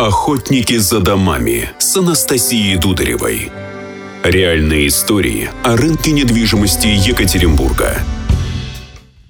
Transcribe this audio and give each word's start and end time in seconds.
Охотники 0.00 0.78
за 0.78 1.00
домами 1.00 1.68
с 1.78 1.94
Анастасией 1.94 2.78
Дударевой. 2.78 3.52
Реальные 4.22 4.86
истории 4.86 5.50
о 5.62 5.76
рынке 5.76 6.12
недвижимости 6.12 6.86
Екатеринбурга. 6.86 7.98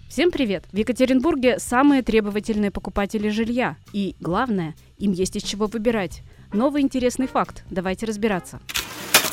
Всем 0.08 0.30
привет! 0.30 0.62
В 0.70 0.76
Екатеринбурге 0.76 1.58
самые 1.58 2.02
требовательные 2.02 2.70
покупатели 2.70 3.30
жилья. 3.30 3.78
И 3.92 4.14
главное, 4.20 4.76
им 4.96 5.10
есть 5.10 5.34
из 5.34 5.42
чего 5.42 5.66
выбирать. 5.66 6.22
Новый 6.52 6.82
интересный 6.82 7.26
факт. 7.26 7.64
Давайте 7.68 8.06
разбираться. 8.06 8.60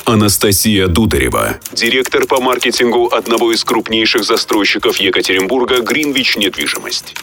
Анастасия 0.06 0.88
Дударева, 0.88 1.60
директор 1.72 2.26
по 2.26 2.40
маркетингу 2.40 3.10
одного 3.12 3.52
из 3.52 3.62
крупнейших 3.62 4.24
застройщиков 4.24 4.96
Екатеринбурга 4.96 5.82
«Гринвич 5.82 6.36
Недвижимость». 6.36 7.14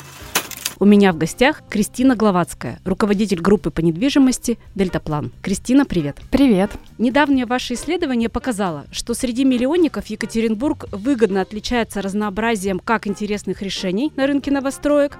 У 0.77 0.83
меня 0.83 1.13
в 1.13 1.17
гостях 1.17 1.63
Кристина 1.69 2.17
Гловацкая, 2.17 2.79
руководитель 2.83 3.39
группы 3.39 3.71
по 3.71 3.79
недвижимости 3.79 4.59
«Дельтаплан». 4.75 5.31
Кристина, 5.41 5.85
привет. 5.85 6.17
Привет. 6.31 6.69
Недавнее 6.97 7.45
ваше 7.45 7.75
исследование 7.75 8.27
показало, 8.27 8.85
что 8.91 9.13
среди 9.13 9.45
миллионников 9.45 10.07
Екатеринбург 10.07 10.87
выгодно 10.91 11.39
отличается 11.39 12.01
разнообразием 12.01 12.79
как 12.79 13.07
интересных 13.07 13.61
решений 13.61 14.11
на 14.17 14.27
рынке 14.27 14.51
новостроек, 14.51 15.17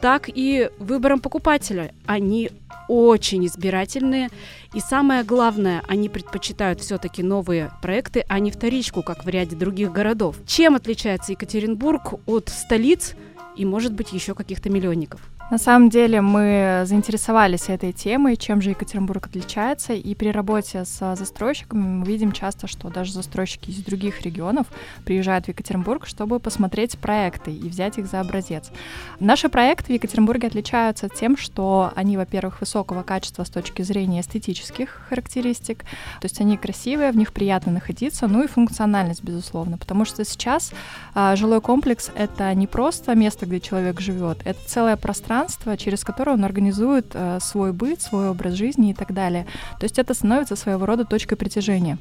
так 0.00 0.30
и 0.34 0.70
выбором 0.78 1.20
покупателя. 1.20 1.92
Они 2.06 2.50
очень 2.88 3.44
избирательные. 3.46 4.30
И 4.72 4.80
самое 4.80 5.22
главное, 5.22 5.82
они 5.86 6.08
предпочитают 6.08 6.80
все-таки 6.80 7.22
новые 7.22 7.70
проекты, 7.82 8.24
а 8.28 8.38
не 8.38 8.50
вторичку, 8.50 9.02
как 9.02 9.24
в 9.24 9.28
ряде 9.28 9.54
других 9.54 9.92
городов. 9.92 10.36
Чем 10.46 10.74
отличается 10.74 11.32
Екатеринбург 11.32 12.14
от 12.26 12.48
столиц 12.48 13.14
и, 13.56 13.64
может 13.64 13.92
быть, 13.92 14.12
еще 14.12 14.34
каких-то 14.34 14.70
миллионников? 14.70 15.20
На 15.50 15.58
самом 15.58 15.90
деле 15.90 16.22
мы 16.22 16.84
заинтересовались 16.86 17.68
этой 17.68 17.92
темой, 17.92 18.36
чем 18.36 18.62
же 18.62 18.70
Екатеринбург 18.70 19.26
отличается, 19.26 19.92
и 19.92 20.14
при 20.14 20.28
работе 20.28 20.86
с 20.86 21.14
застройщиками 21.16 21.82
мы 21.82 22.06
видим 22.06 22.32
часто, 22.32 22.66
что 22.66 22.88
даже 22.88 23.12
застройщики 23.12 23.70
из 23.70 23.84
других 23.84 24.22
регионов 24.22 24.66
приезжают 25.04 25.44
в 25.44 25.48
Екатеринбург, 25.48 26.06
чтобы 26.06 26.40
посмотреть 26.40 26.98
проекты 26.98 27.52
и 27.52 27.68
взять 27.68 27.98
их 27.98 28.06
за 28.06 28.20
образец. 28.20 28.70
Наши 29.20 29.50
проекты 29.50 29.92
в 29.92 29.94
Екатеринбурге 29.94 30.48
отличаются 30.48 31.10
тем, 31.10 31.36
что 31.36 31.92
они, 31.94 32.16
во-первых, 32.16 32.60
высокого 32.60 33.02
качества 33.02 33.44
с 33.44 33.50
точки 33.50 33.82
зрения 33.82 34.22
эстетических 34.22 35.02
характеристик, 35.10 35.84
то 36.20 36.24
есть 36.24 36.40
они 36.40 36.56
красивые, 36.56 37.12
в 37.12 37.16
них 37.16 37.34
приятно 37.34 37.70
находиться, 37.70 38.26
ну 38.28 38.42
и 38.42 38.48
функциональность, 38.48 39.22
безусловно, 39.22 39.76
потому 39.76 40.06
что 40.06 40.24
сейчас 40.24 40.72
а, 41.14 41.36
жилой 41.36 41.60
комплекс— 41.60 42.10
это 42.16 42.52
не 42.54 42.66
просто 42.66 43.14
место, 43.14 43.44
где 43.44 43.60
человек 43.60 44.00
живет, 44.00 44.38
это 44.46 44.58
целое 44.66 44.96
пространство, 44.96 45.33
пространство, 45.34 45.76
через 45.76 46.04
которое 46.04 46.32
он 46.32 46.44
организует 46.44 47.06
э, 47.14 47.38
свой 47.40 47.72
быт, 47.72 48.00
свой 48.00 48.28
образ 48.28 48.54
жизни 48.54 48.90
и 48.90 48.94
так 48.94 49.12
далее. 49.12 49.46
То 49.80 49.84
есть 49.84 49.98
это 49.98 50.14
становится 50.14 50.56
своего 50.56 50.86
рода 50.86 51.04
точкой 51.04 51.36
притяжения. 51.36 51.98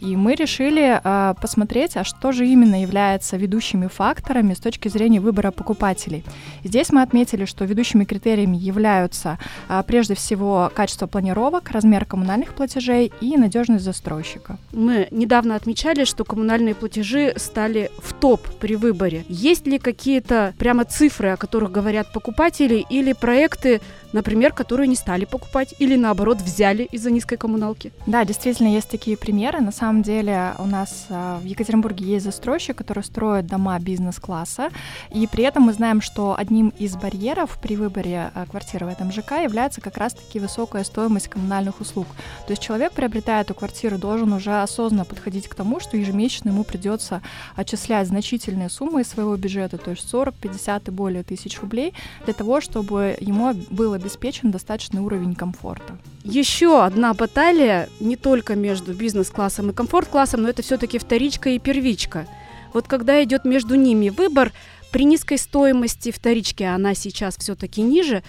И 0.00 0.16
мы 0.16 0.34
решили 0.34 1.00
э, 1.02 1.34
посмотреть, 1.40 1.96
а 1.96 2.04
что 2.04 2.32
же 2.32 2.46
именно 2.46 2.80
является 2.80 3.36
ведущими 3.36 3.88
факторами 3.88 4.54
с 4.54 4.58
точки 4.58 4.88
зрения 4.88 5.20
выбора 5.20 5.50
покупателей. 5.50 6.22
Здесь 6.64 6.92
мы 6.92 7.02
отметили, 7.02 7.44
что 7.44 7.64
ведущими 7.64 8.04
критериями 8.04 8.56
являются 8.56 9.38
э, 9.68 9.82
прежде 9.86 10.14
всего 10.14 10.70
качество 10.74 11.08
планировок, 11.08 11.70
размер 11.70 12.04
коммунальных 12.04 12.54
платежей 12.54 13.12
и 13.20 13.36
надежность 13.36 13.84
застройщика. 13.84 14.58
Мы 14.72 15.08
недавно 15.10 15.56
отмечали, 15.56 16.04
что 16.04 16.24
коммунальные 16.24 16.74
платежи 16.74 17.32
стали 17.36 17.90
в 17.98 18.12
топ 18.12 18.40
при 18.60 18.76
выборе. 18.76 19.24
Есть 19.28 19.66
ли 19.66 19.78
какие-то 19.78 20.54
прямо 20.58 20.84
цифры, 20.84 21.30
о 21.30 21.36
которых 21.36 21.72
говорят 21.72 22.12
покупатели, 22.12 22.75
истории 22.76 22.86
или 22.88 23.12
проекты, 23.12 23.80
например, 24.12 24.52
которые 24.52 24.88
не 24.88 24.96
стали 24.96 25.24
покупать 25.24 25.74
или 25.78 25.96
наоборот 25.96 26.38
взяли 26.38 26.84
из-за 26.92 27.10
низкой 27.10 27.36
коммуналки? 27.36 27.92
Да, 28.06 28.24
действительно 28.24 28.68
есть 28.68 28.90
такие 28.90 29.16
примеры. 29.16 29.60
На 29.60 29.72
самом 29.72 30.02
деле 30.02 30.54
у 30.58 30.66
нас 30.66 31.06
а, 31.10 31.38
в 31.38 31.44
Екатеринбурге 31.44 32.04
есть 32.04 32.24
застройщик, 32.24 32.76
который 32.76 33.04
строит 33.04 33.46
дома 33.46 33.78
бизнес-класса, 33.78 34.70
и 35.10 35.26
при 35.26 35.44
этом 35.44 35.64
мы 35.64 35.72
знаем, 35.72 36.00
что 36.00 36.34
одним 36.38 36.72
из 36.78 36.96
барьеров 36.96 37.58
при 37.62 37.76
выборе 37.76 38.30
а, 38.34 38.46
квартиры 38.46 38.86
в 38.86 38.88
этом 38.88 39.12
ЖК 39.12 39.42
является 39.42 39.80
как 39.80 39.96
раз-таки 39.96 40.40
высокая 40.40 40.84
стоимость 40.84 41.28
коммунальных 41.28 41.80
услуг. 41.80 42.06
То 42.46 42.52
есть 42.52 42.62
человек, 42.62 42.92
приобретая 42.92 43.42
эту 43.42 43.54
квартиру, 43.54 43.98
должен 43.98 44.32
уже 44.32 44.62
осознанно 44.62 45.04
подходить 45.04 45.48
к 45.48 45.54
тому, 45.54 45.80
что 45.80 45.96
ежемесячно 45.96 46.50
ему 46.50 46.64
придется 46.64 47.22
отчислять 47.54 48.08
значительные 48.08 48.68
суммы 48.68 49.02
из 49.02 49.08
своего 49.08 49.36
бюджета, 49.36 49.78
то 49.78 49.90
есть 49.90 50.08
40, 50.08 50.34
50 50.34 50.88
и 50.88 50.90
более 50.90 51.22
тысяч 51.22 51.60
рублей, 51.60 51.92
для 52.24 52.34
того, 52.34 52.60
чтобы 52.66 53.16
ему 53.20 53.54
был 53.70 53.92
обеспечен 53.92 54.50
достаточный 54.50 55.00
уровень 55.00 55.36
комфорта. 55.36 55.96
Еще 56.24 56.82
одна 56.82 57.14
баталия 57.14 57.88
не 58.00 58.16
только 58.16 58.56
между 58.56 58.92
бизнес-классом 58.92 59.70
и 59.70 59.72
комфорт-классом, 59.72 60.42
но 60.42 60.48
это 60.48 60.62
все-таки 60.62 60.98
вторичка 60.98 61.50
и 61.50 61.60
первичка. 61.60 62.26
Вот 62.74 62.88
когда 62.88 63.22
идет 63.22 63.44
между 63.44 63.76
ними 63.76 64.08
выбор, 64.08 64.52
при 64.90 65.04
низкой 65.04 65.38
стоимости 65.38 66.10
вторички, 66.10 66.64
а 66.64 66.74
она 66.74 66.94
сейчас 66.94 67.36
все-таки 67.36 67.82
ниже, 67.82 68.24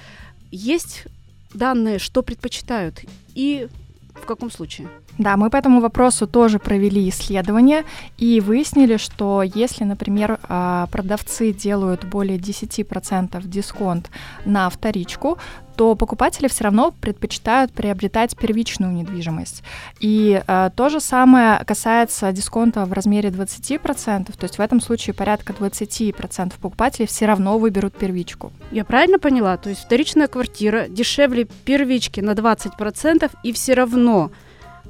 есть 0.52 1.06
данные, 1.54 1.98
что 1.98 2.22
предпочитают 2.22 3.02
и 3.34 3.68
в 4.22 4.26
каком 4.26 4.52
случае? 4.52 4.88
Да, 5.18 5.36
мы 5.38 5.50
по 5.50 5.58
этому 5.58 5.82
вопросу 5.82 6.28
тоже 6.28 6.60
провели 6.60 7.10
исследование 7.10 7.84
и 8.18 8.40
выяснили, 8.40 8.98
что 8.98 9.42
если, 9.42 9.84
например, 9.84 10.40
а, 10.44 10.88
продавцы 10.92 11.52
делают 11.54 12.04
более 12.06 12.38
10% 12.38 13.48
дисконт 13.48 14.10
на 14.46 14.70
вторичку, 14.70 15.38
то 15.78 15.96
покупатели 15.96 16.48
все 16.48 16.66
равно 16.66 16.92
предпочитают 16.92 17.72
приобретать 17.72 18.36
первичную 18.36 18.92
недвижимость. 18.92 19.64
И 20.00 20.42
э, 20.46 20.70
то 20.76 20.90
же 20.90 21.00
самое 21.00 21.64
касается 21.66 22.32
дисконта 22.32 22.86
в 22.86 22.94
размере 22.94 23.30
20%, 23.30 24.26
то 24.26 24.44
есть 24.44 24.58
в 24.58 24.60
этом 24.60 24.82
случае 24.82 25.14
порядка 25.14 25.54
20% 25.54 26.54
покупателей 26.60 27.08
все 27.08 27.28
равно 27.28 27.60
выберут 27.60 27.96
первичку. 27.96 28.52
Я 28.72 28.84
правильно 28.84 29.20
поняла? 29.20 29.56
То 29.58 29.70
есть 29.70 29.84
вторичная 29.84 30.28
квартира 30.28 30.88
дешевле 30.88 31.46
первички 31.46 32.22
на 32.22 32.32
20%, 32.32 33.32
и 33.44 33.54
все 33.54 33.74
равно 33.76 34.32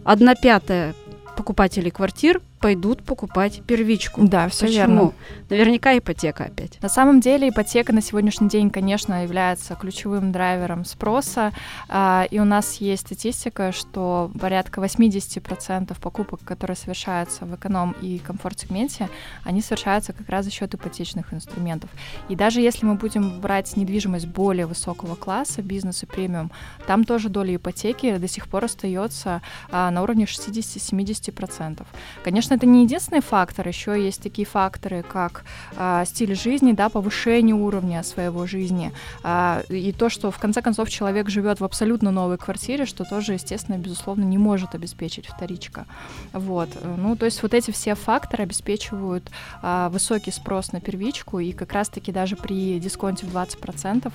одна 0.06 0.36
пятая 0.36 0.96
покупателей 1.36 1.92
квартир 1.92 2.42
пойдут 2.60 3.04
покупать 3.04 3.62
первичку. 3.66 4.28
Да, 4.28 4.48
все 4.50 4.66
Почему? 4.66 4.78
верно. 4.78 5.14
Наверняка 5.50 5.98
ипотека 5.98 6.46
опять. 6.46 6.82
На 6.82 6.90
самом 6.90 7.20
деле 7.20 7.50
ипотека 7.50 7.94
на 7.94 8.02
сегодняшний 8.02 8.50
день, 8.50 8.70
конечно, 8.70 9.24
является 9.24 9.76
ключевым 9.76 10.32
драйвером 10.32 10.84
спроса. 10.86 11.54
А, 11.88 12.28
и 12.30 12.40
у 12.40 12.46
нас 12.46 12.76
есть 12.76 13.06
статистика, 13.06 13.72
что 13.72 14.32
порядка 14.40 14.82
80% 14.82 15.96
покупок, 16.00 16.42
которые 16.44 16.76
совершаются 16.76 17.46
в 17.46 17.56
эконом 17.56 17.96
и 18.02 18.18
комфорт-сегменте, 18.20 19.10
они 19.44 19.62
совершаются 19.62 20.14
как 20.14 20.28
раз 20.30 20.46
за 20.46 20.52
счет 20.52 20.74
ипотечных 20.74 21.34
инструментов. 21.34 21.90
И 22.30 22.36
даже 22.36 22.62
если 22.62 22.86
мы 22.86 22.96
будем 22.96 23.40
брать 23.40 23.76
недвижимость 23.78 24.28
более 24.28 24.66
высокого 24.66 25.16
класса, 25.16 25.62
бизнес 25.62 26.04
и 26.04 26.06
премиум, 26.06 26.52
там 26.88 27.04
тоже 27.04 27.30
доля 27.30 27.56
ипотеки 27.56 28.18
до 28.18 28.28
сих 28.28 28.48
пор 28.48 28.66
остается 28.66 29.42
а, 29.72 29.92
на 29.92 30.02
уровне 30.02 30.26
60-70%. 30.26 31.86
Конечно, 32.24 32.47
Конечно, 32.48 32.66
это 32.66 32.74
не 32.74 32.84
единственный 32.84 33.22
фактор, 33.22 33.68
еще 33.68 34.02
есть 34.02 34.24
такие 34.24 34.46
факторы, 34.46 35.04
как 35.04 35.44
э, 35.76 36.06
стиль 36.06 36.34
жизни, 36.34 36.72
да, 36.72 36.88
повышение 36.88 37.54
уровня 37.54 38.04
своего 38.04 38.48
жизни, 38.48 38.94
э, 39.24 39.64
и 39.68 39.92
то, 39.92 40.10
что 40.10 40.32
в 40.32 40.38
конце 40.40 40.62
концов 40.62 40.90
человек 40.90 41.30
живет 41.30 41.60
в 41.60 41.66
абсолютно 41.66 42.10
новой 42.12 42.38
квартире, 42.38 42.86
что 42.86 43.04
тоже, 43.04 43.34
естественно, 43.34 43.78
безусловно, 43.78 44.24
не 44.24 44.38
может 44.38 44.76
обеспечить 44.76 45.26
вторичка. 45.28 45.86
Вот. 46.32 46.70
Ну, 46.98 47.18
то 47.18 47.26
есть 47.26 47.44
вот 47.44 47.54
эти 47.54 47.72
все 47.72 47.96
факторы 47.96 48.44
обеспечивают 48.44 49.30
э, 49.62 49.90
высокий 49.92 50.32
спрос 50.32 50.72
на 50.72 50.80
первичку, 50.80 51.40
и 51.40 51.52
как 51.52 51.74
раз-таки 51.74 52.14
даже 52.14 52.38
при 52.38 52.80
дисконте 52.80 53.26
в 53.26 53.36
20% 53.36 54.14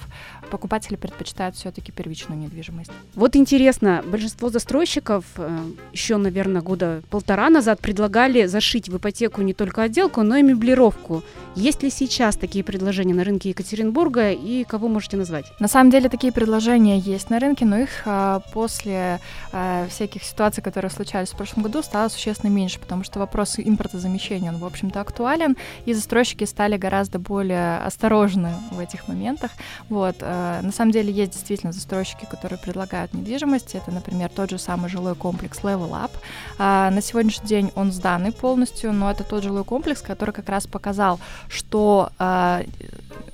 покупатели 0.50 0.96
предпочитают 0.96 1.56
все-таки 1.56 1.92
первичную 1.92 2.40
недвижимость. 2.40 2.92
Вот 3.14 3.36
интересно, 3.36 4.02
большинство 4.06 4.48
застройщиков 4.48 5.24
э, 5.36 5.58
еще, 5.92 6.16
наверное, 6.16 6.62
года 6.62 7.02
полтора 7.10 7.50
назад 7.50 7.78
предлагали 7.80 8.21
предлагали 8.22 8.46
зашить 8.46 8.88
в 8.88 8.96
ипотеку 8.96 9.42
не 9.42 9.52
только 9.52 9.82
отделку, 9.82 10.22
но 10.22 10.36
и 10.36 10.42
меблировку. 10.42 11.22
Есть 11.54 11.82
ли 11.82 11.90
сейчас 11.90 12.36
такие 12.36 12.64
предложения 12.64 13.14
на 13.14 13.24
рынке 13.24 13.50
Екатеринбурга 13.50 14.30
и 14.30 14.64
кого 14.64 14.88
можете 14.88 15.16
назвать? 15.16 15.44
На 15.60 15.68
самом 15.68 15.90
деле 15.90 16.08
такие 16.08 16.32
предложения 16.32 16.98
есть 16.98 17.30
на 17.30 17.38
рынке, 17.38 17.66
но 17.66 17.78
их 17.78 17.90
а, 18.06 18.40
после 18.54 19.20
а, 19.52 19.86
всяких 19.88 20.22
ситуаций, 20.22 20.62
которые 20.62 20.90
случались 20.90 21.28
в 21.30 21.36
прошлом 21.36 21.62
году, 21.64 21.82
стало 21.82 22.08
существенно 22.08 22.50
меньше, 22.50 22.78
потому 22.78 23.04
что 23.04 23.18
вопрос 23.18 23.58
импортозамещения, 23.58 24.50
он, 24.50 24.58
в 24.58 24.64
общем-то, 24.64 25.00
актуален, 25.00 25.56
и 25.84 25.92
застройщики 25.92 26.44
стали 26.44 26.78
гораздо 26.78 27.18
более 27.18 27.78
осторожны 27.78 28.54
в 28.70 28.78
этих 28.78 29.08
моментах. 29.08 29.50
Вот. 29.90 30.16
А, 30.20 30.62
на 30.62 30.72
самом 30.72 30.92
деле 30.92 31.12
есть 31.12 31.32
действительно 31.32 31.72
застройщики, 31.72 32.24
которые 32.30 32.58
предлагают 32.58 33.12
недвижимость. 33.12 33.74
Это, 33.74 33.90
например, 33.90 34.30
тот 34.30 34.50
же 34.50 34.58
самый 34.58 34.88
жилой 34.88 35.16
комплекс 35.16 35.58
Level 35.60 35.90
Up. 35.90 36.12
А, 36.58 36.90
на 36.90 37.02
сегодняшний 37.02 37.48
день 37.48 37.72
он 37.74 37.92
сдан 37.92 38.11
новосозданный 38.18 38.32
полностью, 38.32 38.92
но 38.92 39.10
это 39.10 39.24
тот 39.24 39.42
жилой 39.42 39.64
комплекс, 39.64 40.02
который 40.02 40.32
как 40.32 40.48
раз 40.48 40.66
показал, 40.66 41.18
что 41.48 42.10
э, 42.18 42.64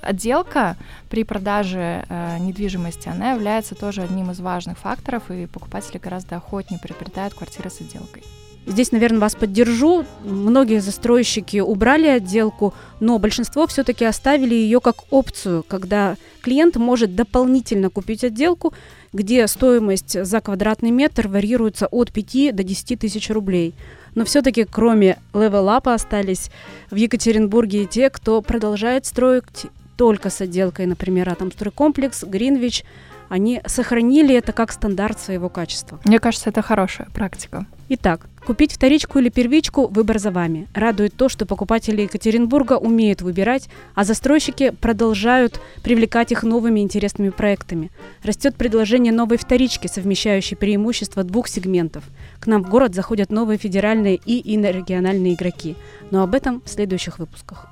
отделка 0.01 0.75
при 1.09 1.23
продаже 1.23 2.05
э, 2.09 2.37
недвижимости, 2.39 3.09
она 3.09 3.31
является 3.31 3.75
тоже 3.75 4.01
одним 4.01 4.31
из 4.31 4.39
важных 4.39 4.77
факторов, 4.77 5.31
и 5.31 5.45
покупатели 5.45 5.97
гораздо 5.97 6.37
охотнее 6.37 6.79
приобретают 6.79 7.33
квартиры 7.33 7.69
с 7.69 7.81
отделкой. 7.81 8.23
Здесь, 8.65 8.91
наверное, 8.91 9.19
вас 9.19 9.35
поддержу. 9.35 10.05
Многие 10.23 10.79
застройщики 10.79 11.59
убрали 11.61 12.07
отделку, 12.07 12.73
но 12.99 13.17
большинство 13.17 13.65
все-таки 13.65 14.05
оставили 14.05 14.53
ее 14.53 14.79
как 14.79 14.95
опцию, 15.09 15.63
когда 15.67 16.17
клиент 16.41 16.75
может 16.75 17.15
дополнительно 17.15 17.89
купить 17.89 18.23
отделку, 18.23 18.73
где 19.13 19.47
стоимость 19.47 20.23
за 20.23 20.41
квадратный 20.41 20.91
метр 20.91 21.27
варьируется 21.27 21.87
от 21.87 22.11
5 22.11 22.55
до 22.55 22.63
10 22.63 22.99
тысяч 22.99 23.29
рублей. 23.29 23.73
Но 24.15 24.25
все-таки 24.25 24.65
кроме 24.65 25.17
Up 25.33 25.93
остались 25.93 26.49
в 26.89 26.95
Екатеринбурге 26.95 27.83
и 27.83 27.87
те, 27.87 28.09
кто 28.09 28.41
продолжает 28.41 29.05
строить 29.05 29.67
только 29.97 30.29
с 30.29 30.41
отделкой, 30.41 30.85
например, 30.85 31.29
Атомстройкомплекс, 31.29 32.23
Гринвич, 32.23 32.85
они 33.29 33.61
сохранили 33.65 34.35
это 34.35 34.51
как 34.51 34.71
стандарт 34.71 35.19
своего 35.19 35.49
качества. 35.49 35.99
Мне 36.03 36.19
кажется, 36.19 36.49
это 36.49 36.61
хорошая 36.61 37.07
практика. 37.13 37.65
Итак, 37.91 38.27
купить 38.45 38.73
вторичку 38.73 39.17
или 39.17 39.29
первичку– 39.29 39.87
выбор 39.91 40.19
за 40.19 40.29
вами. 40.29 40.67
Радует 40.75 41.15
то, 41.15 41.27
что 41.27 41.47
покупатели 41.47 42.03
Екатеринбурга 42.03 42.73
умеют 42.73 43.23
выбирать, 43.23 43.67
а 43.95 44.03
застройщики 44.03 44.69
продолжают 44.69 45.59
привлекать 45.83 46.31
их 46.31 46.43
новыми 46.43 46.81
интересными 46.81 47.29
проектами. 47.29 47.89
Растет 48.23 48.55
предложение 48.55 49.11
новой 49.11 49.37
вторички, 49.37 49.87
совмещающей 49.87 50.55
преимущества 50.55 51.23
двух 51.23 51.47
сегментов. 51.47 52.03
К 52.39 52.45
нам 52.45 52.63
в 52.63 52.69
город 52.69 52.93
заходят 52.93 53.31
новые 53.31 53.57
федеральные 53.57 54.19
и 54.23 54.55
инорегиональные 54.55 55.33
игроки. 55.33 55.75
Но 56.11 56.21
об 56.21 56.35
этом 56.35 56.61
в 56.63 56.69
следующих 56.69 57.17
выпусках. 57.17 57.67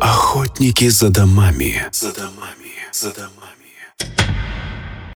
Охотники 0.00 0.88
за 0.88 1.08
домами. 1.08 1.82
За 1.92 2.12
домами. 2.12 2.74
За 2.92 3.10
домами. 3.10 4.43